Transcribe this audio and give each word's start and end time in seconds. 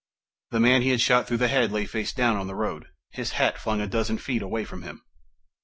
The 0.49 0.59
man 0.59 0.81
he 0.81 0.89
had 0.89 0.99
shot 0.99 1.27
through 1.27 1.37
the 1.37 1.47
head 1.47 1.71
lay 1.71 1.85
face 1.85 2.11
down 2.11 2.35
on 2.35 2.47
the 2.47 2.55
road, 2.55 2.87
his 3.11 3.33
hat 3.33 3.59
flung 3.59 3.79
a 3.81 3.85
dozen 3.87 4.17
feet 4.17 4.41
away 4.41 4.65
from 4.65 4.81
him. 4.81 5.03